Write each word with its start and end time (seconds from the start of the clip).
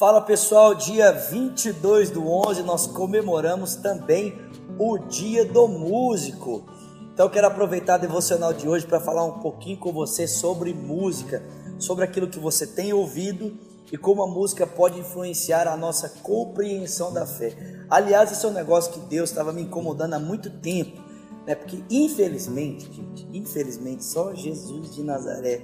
Fala 0.00 0.22
pessoal, 0.22 0.74
dia 0.74 1.12
22 1.12 2.08
do 2.08 2.26
11 2.26 2.62
nós 2.62 2.86
comemoramos 2.86 3.74
também 3.74 4.34
o 4.78 4.96
Dia 4.96 5.44
do 5.44 5.68
Músico. 5.68 6.64
Então 7.12 7.28
quero 7.28 7.48
aproveitar 7.48 7.96
a 7.96 7.98
devocional 7.98 8.54
de 8.54 8.66
hoje 8.66 8.86
para 8.86 8.98
falar 8.98 9.26
um 9.26 9.40
pouquinho 9.40 9.76
com 9.76 9.92
você 9.92 10.26
sobre 10.26 10.72
música, 10.72 11.42
sobre 11.78 12.02
aquilo 12.02 12.28
que 12.28 12.38
você 12.38 12.66
tem 12.66 12.94
ouvido 12.94 13.58
e 13.92 13.98
como 13.98 14.22
a 14.22 14.26
música 14.26 14.66
pode 14.66 14.98
influenciar 14.98 15.68
a 15.68 15.76
nossa 15.76 16.08
compreensão 16.22 17.12
da 17.12 17.26
fé. 17.26 17.54
Aliás, 17.90 18.32
esse 18.32 18.46
é 18.46 18.48
um 18.48 18.52
negócio 18.52 18.94
que 18.94 19.00
Deus 19.00 19.28
estava 19.28 19.52
me 19.52 19.60
incomodando 19.60 20.14
há 20.14 20.18
muito 20.18 20.48
tempo, 20.48 20.98
né? 21.46 21.54
Porque 21.54 21.84
infelizmente, 21.90 22.90
gente, 22.90 23.28
infelizmente 23.34 24.02
só 24.02 24.32
Jesus 24.32 24.94
de 24.94 25.02
Nazaré 25.02 25.60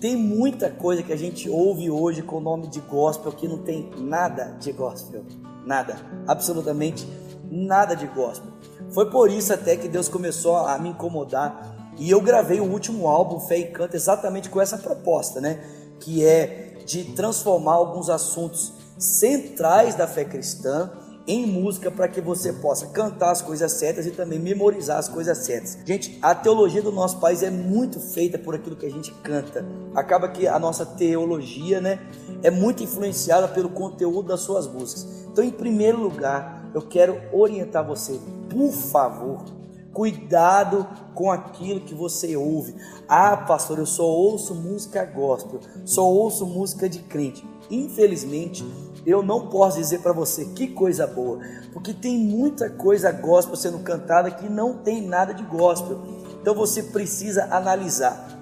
tem 0.00 0.16
muita 0.16 0.70
coisa 0.70 1.02
que 1.02 1.12
a 1.12 1.16
gente 1.16 1.48
ouve 1.48 1.90
hoje 1.90 2.22
com 2.22 2.36
o 2.36 2.40
nome 2.40 2.68
de 2.68 2.80
gospel 2.80 3.30
que 3.32 3.46
não 3.46 3.58
tem 3.58 3.90
nada 3.98 4.56
de 4.58 4.72
gospel. 4.72 5.22
Nada. 5.64 5.96
Absolutamente 6.26 7.06
nada 7.50 7.94
de 7.94 8.06
gospel. 8.06 8.50
Foi 8.90 9.10
por 9.10 9.30
isso 9.30 9.52
até 9.52 9.76
que 9.76 9.88
Deus 9.88 10.08
começou 10.08 10.56
a 10.56 10.78
me 10.78 10.88
incomodar. 10.88 11.92
E 11.98 12.10
eu 12.10 12.20
gravei 12.20 12.60
o 12.60 12.64
último 12.64 13.08
álbum, 13.08 13.40
Fé 13.40 13.58
e 13.58 13.64
Canto, 13.66 13.94
exatamente 13.94 14.48
com 14.48 14.60
essa 14.60 14.78
proposta, 14.78 15.40
né? 15.40 15.62
Que 16.00 16.24
é 16.24 16.78
de 16.86 17.04
transformar 17.12 17.74
alguns 17.74 18.08
assuntos 18.08 18.72
centrais 18.98 19.94
da 19.94 20.06
fé 20.06 20.24
cristã 20.24 20.90
em 21.26 21.46
música 21.46 21.90
para 21.90 22.08
que 22.08 22.20
você 22.20 22.52
possa 22.52 22.86
cantar 22.88 23.30
as 23.30 23.42
coisas 23.42 23.72
certas 23.72 24.06
e 24.06 24.10
também 24.10 24.38
memorizar 24.38 24.98
as 24.98 25.08
coisas 25.08 25.38
certas. 25.38 25.78
Gente, 25.84 26.18
a 26.20 26.34
teologia 26.34 26.82
do 26.82 26.90
nosso 26.90 27.18
país 27.18 27.42
é 27.42 27.50
muito 27.50 28.00
feita 28.00 28.38
por 28.38 28.54
aquilo 28.54 28.76
que 28.76 28.86
a 28.86 28.90
gente 28.90 29.12
canta. 29.22 29.64
Acaba 29.94 30.28
que 30.28 30.46
a 30.46 30.58
nossa 30.58 30.84
teologia, 30.84 31.80
né, 31.80 32.00
é 32.42 32.50
muito 32.50 32.82
influenciada 32.82 33.48
pelo 33.48 33.68
conteúdo 33.70 34.28
das 34.28 34.40
suas 34.40 34.66
músicas. 34.66 35.26
Então, 35.30 35.44
em 35.44 35.50
primeiro 35.50 36.00
lugar, 36.00 36.70
eu 36.74 36.82
quero 36.82 37.20
orientar 37.32 37.86
você, 37.86 38.18
por 38.48 38.72
favor, 38.72 39.44
cuidado 39.92 40.86
com 41.14 41.30
aquilo 41.30 41.80
que 41.80 41.94
você 41.94 42.36
ouve. 42.36 42.74
Ah, 43.08 43.36
pastor, 43.36 43.78
eu 43.78 43.86
só 43.86 44.04
ouço 44.04 44.54
música 44.54 45.04
gospel, 45.04 45.60
só 45.84 46.08
ouço 46.08 46.46
música 46.46 46.88
de 46.88 47.00
crente. 47.00 47.44
Infelizmente, 47.70 48.64
eu 49.06 49.22
não 49.22 49.48
posso 49.48 49.78
dizer 49.78 50.00
para 50.00 50.12
você 50.12 50.46
que 50.46 50.68
coisa 50.68 51.06
boa, 51.06 51.38
porque 51.72 51.92
tem 51.92 52.18
muita 52.18 52.68
coisa 52.68 53.10
gospel 53.12 53.56
sendo 53.56 53.78
cantada 53.80 54.30
que 54.30 54.48
não 54.48 54.74
tem 54.74 55.02
nada 55.02 55.32
de 55.32 55.42
gospel. 55.42 55.98
Então 56.40 56.54
você 56.54 56.82
precisa 56.82 57.44
analisar 57.50 58.40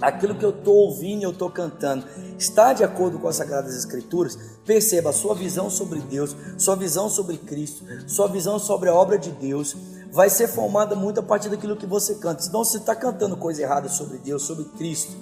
aquilo 0.00 0.34
que 0.34 0.44
eu 0.44 0.50
estou 0.50 0.74
ouvindo 0.74 1.22
eu 1.22 1.30
estou 1.30 1.50
cantando 1.50 2.04
está 2.38 2.72
de 2.72 2.84
acordo 2.84 3.18
com 3.18 3.28
as 3.28 3.36
Sagradas 3.36 3.76
Escrituras, 3.76 4.38
perceba 4.64 5.10
a 5.10 5.12
sua 5.12 5.34
visão 5.34 5.70
sobre 5.70 6.00
Deus, 6.00 6.34
sua 6.58 6.76
visão 6.76 7.08
sobre 7.08 7.36
Cristo, 7.38 7.84
sua 8.06 8.28
visão 8.28 8.58
sobre 8.58 8.88
a 8.88 8.94
obra 8.94 9.18
de 9.18 9.30
Deus, 9.30 9.76
vai 10.10 10.30
ser 10.30 10.48
formada 10.48 10.94
muito 10.94 11.20
a 11.20 11.22
partir 11.22 11.48
daquilo 11.48 11.76
que 11.76 11.86
você 11.86 12.16
canta. 12.16 12.44
Então, 12.46 12.64
se 12.64 12.78
está 12.78 12.94
cantando 12.94 13.36
coisa 13.36 13.62
errada 13.62 13.88
sobre 13.88 14.18
Deus, 14.18 14.42
sobre 14.42 14.64
Cristo, 14.76 15.12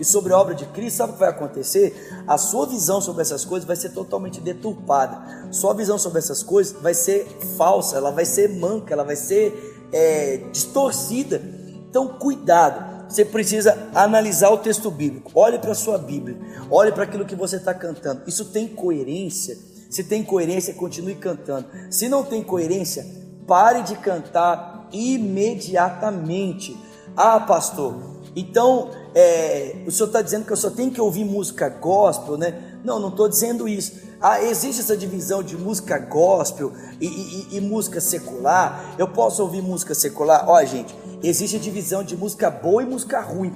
e 0.00 0.04
sobre 0.04 0.32
a 0.32 0.38
obra 0.38 0.54
de 0.54 0.64
Cristo, 0.64 0.96
sabe 0.96 1.10
o 1.10 1.12
que 1.12 1.20
vai 1.20 1.28
acontecer? 1.28 2.24
A 2.26 2.38
sua 2.38 2.66
visão 2.66 3.02
sobre 3.02 3.20
essas 3.20 3.44
coisas 3.44 3.66
vai 3.66 3.76
ser 3.76 3.90
totalmente 3.90 4.40
deturpada. 4.40 5.46
Sua 5.52 5.74
visão 5.74 5.98
sobre 5.98 6.18
essas 6.20 6.42
coisas 6.42 6.74
vai 6.80 6.94
ser 6.94 7.26
falsa, 7.58 7.98
ela 7.98 8.10
vai 8.10 8.24
ser 8.24 8.48
manca, 8.48 8.94
ela 8.94 9.04
vai 9.04 9.14
ser 9.14 9.88
é, 9.92 10.38
distorcida. 10.50 11.42
Então, 11.90 12.08
cuidado. 12.08 12.98
Você 13.10 13.24
precisa 13.24 13.90
analisar 13.94 14.50
o 14.50 14.58
texto 14.58 14.90
bíblico. 14.90 15.32
Olhe 15.34 15.58
para 15.58 15.72
a 15.72 15.74
sua 15.74 15.98
Bíblia. 15.98 16.38
Olhe 16.70 16.92
para 16.92 17.02
aquilo 17.02 17.26
que 17.26 17.34
você 17.34 17.56
está 17.56 17.74
cantando. 17.74 18.22
Isso 18.26 18.46
tem 18.46 18.68
coerência? 18.68 19.58
Se 19.90 20.04
tem 20.04 20.22
coerência, 20.22 20.72
continue 20.72 21.16
cantando. 21.16 21.66
Se 21.90 22.08
não 22.08 22.22
tem 22.22 22.42
coerência, 22.42 23.04
pare 23.46 23.82
de 23.82 23.96
cantar 23.96 24.88
imediatamente. 24.92 26.74
Ah, 27.16 27.40
pastor, 27.40 28.19
então, 28.34 28.90
é, 29.14 29.76
o 29.86 29.90
senhor 29.90 30.06
está 30.06 30.22
dizendo 30.22 30.44
que 30.44 30.52
eu 30.52 30.56
só 30.56 30.70
tenho 30.70 30.90
que 30.90 31.00
ouvir 31.00 31.24
música 31.24 31.68
gospel, 31.68 32.36
né? 32.36 32.78
Não, 32.84 32.98
não 33.00 33.08
estou 33.08 33.28
dizendo 33.28 33.68
isso. 33.68 33.92
Ah, 34.20 34.42
existe 34.42 34.80
essa 34.80 34.96
divisão 34.96 35.42
de 35.42 35.56
música 35.56 35.98
gospel 35.98 36.72
e, 37.00 37.06
e, 37.06 37.56
e, 37.56 37.60
música 37.60 38.00
secular. 38.00 38.94
Eu 38.98 39.08
posso 39.08 39.42
ouvir 39.42 39.62
música 39.62 39.94
secular? 39.94 40.48
Ó, 40.48 40.62
gente, 40.64 40.94
existe 41.22 41.56
a 41.56 41.58
divisão 41.58 42.04
de 42.04 42.16
música 42.16 42.50
boa 42.50 42.82
e 42.82 42.86
música 42.86 43.20
ruim. 43.20 43.52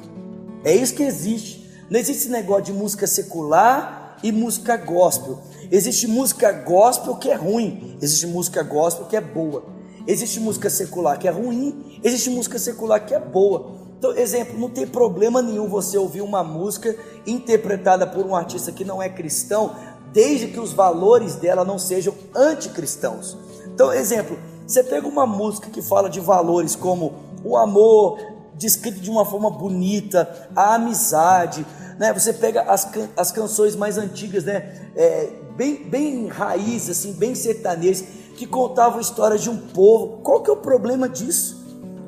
É 0.64 0.74
isso 0.74 0.94
que 0.94 1.02
existe. 1.02 1.70
Não 1.90 2.00
existe 2.00 2.22
esse 2.22 2.30
negócio 2.30 2.64
de 2.64 2.72
música 2.72 3.06
secular 3.06 4.16
e 4.22 4.32
música 4.32 4.76
gospel. 4.76 5.38
Existe 5.70 6.06
música 6.06 6.50
gospel 6.50 7.14
que 7.16 7.30
é 7.30 7.34
ruim, 7.34 7.98
existe 8.00 8.26
música 8.26 8.62
gospel 8.62 9.06
que 9.06 9.16
é 9.16 9.20
boa. 9.20 9.64
Existe 10.06 10.40
música 10.40 10.68
secular 10.68 11.18
que 11.18 11.28
é 11.28 11.30
ruim, 11.30 12.00
existe 12.02 12.30
música 12.30 12.58
secular 12.58 13.04
que 13.04 13.14
é 13.14 13.20
boa. 13.20 13.83
Então, 14.04 14.18
exemplo, 14.18 14.58
não 14.58 14.68
tem 14.68 14.86
problema 14.86 15.40
nenhum 15.40 15.66
você 15.66 15.96
ouvir 15.96 16.20
uma 16.20 16.44
música 16.44 16.94
interpretada 17.26 18.06
por 18.06 18.26
um 18.26 18.36
artista 18.36 18.70
que 18.70 18.84
não 18.84 19.02
é 19.02 19.08
cristão, 19.08 19.74
desde 20.12 20.48
que 20.48 20.60
os 20.60 20.74
valores 20.74 21.36
dela 21.36 21.64
não 21.64 21.78
sejam 21.78 22.12
anticristãos. 22.36 23.34
Então, 23.64 23.90
exemplo, 23.90 24.38
você 24.66 24.84
pega 24.84 25.08
uma 25.08 25.26
música 25.26 25.70
que 25.70 25.80
fala 25.80 26.10
de 26.10 26.20
valores 26.20 26.76
como 26.76 27.14
o 27.42 27.56
amor, 27.56 28.18
descrito 28.56 29.00
de 29.00 29.10
uma 29.10 29.24
forma 29.24 29.48
bonita, 29.48 30.50
a 30.54 30.74
amizade, 30.74 31.64
né? 31.98 32.12
Você 32.12 32.34
pega 32.34 32.60
as, 32.60 32.84
can 32.84 33.08
as 33.16 33.32
canções 33.32 33.74
mais 33.74 33.96
antigas, 33.96 34.44
né? 34.44 34.90
É, 34.94 35.30
bem, 35.56 35.82
bem 35.82 36.26
raiz, 36.28 36.90
assim, 36.90 37.14
bem 37.14 37.34
sertanejas, 37.34 38.04
que 38.36 38.46
contavam 38.46 39.00
histórias 39.00 39.40
de 39.40 39.48
um 39.48 39.56
povo. 39.56 40.18
Qual 40.18 40.42
que 40.42 40.50
é 40.50 40.52
o 40.52 40.58
problema 40.58 41.08
disso? 41.08 41.63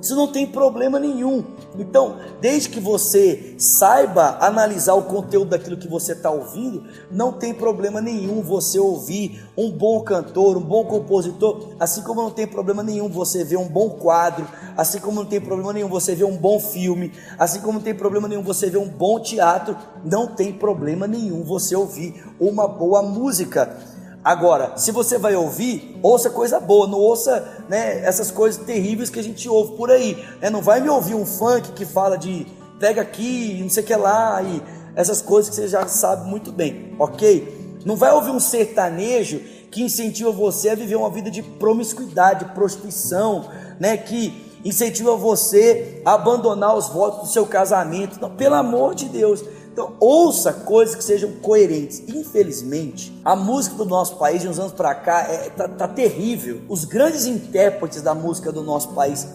Isso 0.07 0.15
não 0.15 0.29
tem 0.29 0.47
problema 0.47 1.01
nenhum. 1.01 1.43
Então, 1.77 2.19
desde 2.41 2.69
que 2.69 2.79
você 2.79 3.57
saiba 3.59 4.39
analisar 4.41 4.95
o 4.95 5.03
conteúdo 5.03 5.51
daquilo 5.51 5.77
que 5.77 5.89
você 5.89 6.13
está 6.13 6.31
ouvindo, 6.31 6.85
não 7.11 7.33
tem 7.33 7.53
problema 7.53 8.01
nenhum 8.01 8.41
você 8.41 8.79
ouvir 8.79 9.45
um 9.59 9.69
bom 9.69 10.01
cantor, 10.03 10.57
um 10.59 10.63
bom 10.63 10.85
compositor, 10.85 11.71
assim 11.81 12.03
como 12.03 12.23
não 12.23 12.31
tem 12.31 12.47
problema 12.47 12.85
nenhum 12.85 13.09
você 13.09 13.43
ver 13.43 13.57
um 13.57 13.67
bom 13.67 13.91
quadro, 13.91 14.47
assim 14.77 15.01
como 15.01 15.23
não 15.23 15.29
tem 15.29 15.41
problema 15.41 15.73
nenhum 15.73 15.89
você 15.89 16.15
ver 16.15 16.23
um 16.23 16.37
bom 16.37 16.61
filme, 16.61 17.11
assim 17.37 17.59
como 17.59 17.73
não 17.73 17.81
tem 17.81 17.93
problema 17.95 18.29
nenhum 18.29 18.45
você 18.45 18.71
ver 18.71 18.79
um 18.79 18.89
bom 18.89 19.19
teatro, 19.19 19.77
não 20.05 20.29
tem 20.29 20.53
problema 20.53 21.09
nenhum 21.09 21.43
você 21.43 21.75
ouvir 21.75 22.25
uma 22.39 22.69
boa 22.69 23.03
música. 23.03 23.96
Agora, 24.27 24.73
se 24.77 24.91
você 24.91 25.19
vai 25.19 25.37
ouvir, 25.37 25.97
ouça 26.03 26.29
coisa 26.29 26.59
boa, 26.59 26.89
não 26.89 26.99
ouça 26.99 27.63
né, 27.69 28.05
essas 28.05 28.29
coisas 28.29 28.61
terríveis 28.61 29.09
que 29.09 29.21
a 29.21 29.23
gente 29.23 29.49
ouve 29.49 29.77
por 29.77 29.89
aí. 29.89 30.17
Né? 30.41 30.51
Não 30.51 30.61
vai 30.61 30.81
me 30.81 30.89
ouvir 30.89 31.15
um 31.15 31.25
funk 31.25 31.71
que 31.71 31.87
fala 31.87 32.19
de 32.19 32.45
pega 32.81 33.03
aqui, 33.03 33.57
não 33.63 33.71
sei 33.71 33.85
o 33.85 33.87
que 33.87 33.95
lá, 33.95 34.43
e 34.43 34.61
essas 34.97 35.23
coisas 35.23 35.49
que 35.49 35.55
você 35.55 35.69
já 35.69 35.87
sabe 35.87 36.29
muito 36.29 36.51
bem, 36.51 36.97
ok? 36.99 37.79
Não 37.85 37.95
vai 37.95 38.11
ouvir 38.11 38.31
um 38.31 38.41
sertanejo 38.41 39.39
que 39.71 39.85
incentiva 39.85 40.33
você 40.33 40.71
a 40.71 40.75
viver 40.75 40.97
uma 40.97 41.09
vida 41.09 41.31
de 41.31 41.45
promiscuidade, 41.45 42.47
prostituição, 42.47 43.49
né? 43.79 43.97
Que 43.97 44.59
incentiva 44.65 45.15
você 45.15 46.03
a 46.05 46.15
abandonar 46.15 46.77
os 46.77 46.89
votos 46.89 47.29
do 47.29 47.33
seu 47.33 47.47
casamento. 47.47 48.21
Não, 48.21 48.31
pelo 48.31 48.57
amor 48.57 48.97
de 48.97 49.09
Deus. 49.09 49.45
Então, 49.77 49.93
ouça 50.01 50.55
coisas 50.55 50.95
que 50.95 51.05
sejam 51.05 51.33
coerentes. 51.33 52.03
Infelizmente, 52.09 53.15
a 53.23 53.37
música 53.37 53.77
do 53.77 53.85
nosso 53.85 54.17
país, 54.17 54.41
de 54.41 54.49
uns 54.49 54.59
anos 54.59 54.73
para 54.73 54.95
cá, 54.95 55.27
é, 55.31 55.51
tá, 55.51 55.69
tá, 55.69 55.87
terrível. 55.87 56.63
Os 56.67 56.87
grandes 56.87 57.27
intérpretes 57.27 58.01
da 58.01 58.15
música 58.15 58.51
do 58.51 58.63
nosso 58.63 58.95
país 58.95 59.29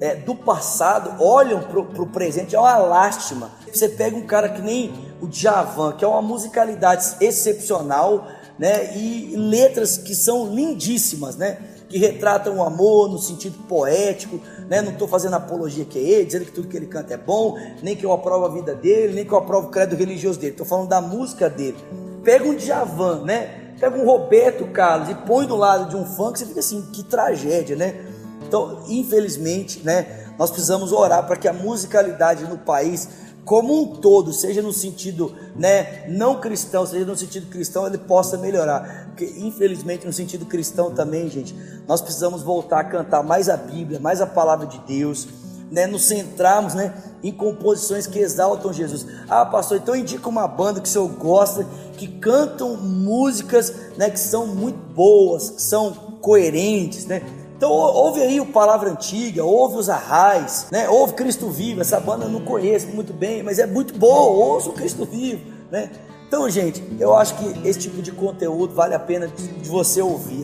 é, 0.00 0.16
do 0.16 0.34
passado 0.34 1.22
olham 1.22 1.60
para 1.60 2.02
o 2.02 2.06
presente, 2.08 2.56
é 2.56 2.58
uma 2.58 2.76
lástima. 2.76 3.52
Você 3.72 3.88
pega 3.88 4.16
um 4.16 4.26
cara 4.26 4.48
que 4.48 4.60
nem 4.60 4.92
o 5.20 5.28
Djavan, 5.28 5.92
que 5.92 6.04
é 6.04 6.08
uma 6.08 6.20
musicalidade 6.20 7.14
excepcional, 7.20 8.26
né? 8.58 8.96
E 8.96 9.36
letras 9.36 9.96
que 9.96 10.16
são 10.16 10.52
lindíssimas, 10.52 11.36
né? 11.36 11.58
Que 11.94 11.98
retratam 12.00 12.56
o 12.56 12.62
amor 12.64 13.08
no 13.08 13.20
sentido 13.20 13.56
poético, 13.68 14.40
né? 14.68 14.82
Não 14.82 14.90
estou 14.90 15.06
fazendo 15.06 15.34
apologia 15.34 15.84
que 15.84 15.96
é 15.96 16.02
ele, 16.02 16.24
dizendo 16.24 16.44
que 16.46 16.50
tudo 16.50 16.66
que 16.66 16.76
ele 16.76 16.86
canta 16.86 17.14
é 17.14 17.16
bom, 17.16 17.56
nem 17.84 17.94
que 17.94 18.04
eu 18.04 18.10
aprovo 18.10 18.46
a 18.46 18.48
vida 18.48 18.74
dele, 18.74 19.12
nem 19.12 19.24
que 19.24 19.30
eu 19.30 19.38
aprovo 19.38 19.68
o 19.68 19.70
credo 19.70 19.94
religioso 19.94 20.40
dele. 20.40 20.54
Estou 20.54 20.66
falando 20.66 20.88
da 20.88 21.00
música 21.00 21.48
dele. 21.48 21.76
Pega 22.24 22.48
um 22.48 22.56
Djavan, 22.56 23.22
né? 23.22 23.74
Pega 23.78 23.96
um 23.96 24.04
Roberto 24.04 24.66
Carlos 24.72 25.08
e 25.08 25.14
põe 25.14 25.46
do 25.46 25.54
lado 25.54 25.88
de 25.88 25.94
um 25.94 26.04
funk, 26.04 26.36
você 26.36 26.46
fica 26.46 26.58
assim, 26.58 26.82
que 26.92 27.04
tragédia, 27.04 27.76
né? 27.76 28.04
Então, 28.44 28.82
infelizmente, 28.88 29.80
né? 29.84 30.32
Nós 30.36 30.50
precisamos 30.50 30.90
orar 30.90 31.24
para 31.28 31.36
que 31.36 31.46
a 31.46 31.52
musicalidade 31.52 32.42
no 32.42 32.58
país 32.58 33.08
como 33.44 33.78
um 33.78 33.86
todo, 33.96 34.32
seja 34.32 34.62
no 34.62 34.72
sentido 34.72 35.34
né, 35.54 36.08
não 36.08 36.40
cristão, 36.40 36.86
seja 36.86 37.04
no 37.04 37.16
sentido 37.16 37.46
cristão, 37.48 37.86
ele 37.86 37.98
possa 37.98 38.38
melhorar. 38.38 39.08
Porque, 39.08 39.34
infelizmente, 39.36 40.06
no 40.06 40.12
sentido 40.12 40.46
cristão 40.46 40.90
também, 40.92 41.28
gente, 41.28 41.54
nós 41.86 42.00
precisamos 42.00 42.42
voltar 42.42 42.80
a 42.80 42.84
cantar 42.84 43.22
mais 43.22 43.48
a 43.48 43.56
Bíblia, 43.56 44.00
mais 44.00 44.20
a 44.20 44.26
palavra 44.26 44.66
de 44.66 44.78
Deus, 44.86 45.28
né, 45.70 45.86
nos 45.86 46.04
centrarmos 46.04 46.74
né, 46.74 46.94
em 47.22 47.32
composições 47.32 48.06
que 48.06 48.18
exaltam 48.18 48.72
Jesus. 48.72 49.06
Ah, 49.28 49.44
pastor, 49.44 49.78
então 49.78 49.94
indica 49.94 50.28
uma 50.28 50.46
banda 50.46 50.80
que 50.80 50.88
o 50.88 50.90
senhor 50.90 51.08
gosta, 51.08 51.66
que 51.96 52.06
cantam 52.06 52.76
músicas 52.76 53.74
né, 53.96 54.08
que 54.08 54.20
são 54.20 54.46
muito 54.46 54.78
boas, 54.94 55.50
que 55.50 55.62
são 55.62 55.92
coerentes, 56.20 57.04
né? 57.04 57.22
Então 57.64 57.72
ouve 57.72 58.20
aí 58.20 58.42
o 58.42 58.44
Palavra 58.44 58.90
Antiga, 58.90 59.42
ouve 59.42 59.78
os 59.78 59.88
Arrais, 59.88 60.66
né? 60.70 60.86
ouve 60.86 61.14
Cristo 61.14 61.48
Vivo, 61.48 61.80
essa 61.80 61.98
banda 61.98 62.26
eu 62.26 62.28
não 62.28 62.42
conheço 62.42 62.88
muito 62.88 63.10
bem, 63.10 63.42
mas 63.42 63.58
é 63.58 63.64
muito 63.64 63.98
boa, 63.98 64.52
ouça 64.52 64.68
o 64.68 64.74
Cristo 64.74 65.06
Vivo, 65.06 65.40
né? 65.70 65.90
Então, 66.28 66.50
gente, 66.50 66.84
eu 67.00 67.16
acho 67.16 67.34
que 67.36 67.66
esse 67.66 67.78
tipo 67.78 68.02
de 68.02 68.12
conteúdo 68.12 68.74
vale 68.74 68.94
a 68.94 68.98
pena 68.98 69.28
de 69.28 69.66
você 69.66 70.02
ouvir. 70.02 70.42